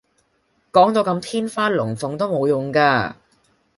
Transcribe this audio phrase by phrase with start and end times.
[0.71, 3.17] 講到咁天花龍鳳都無用架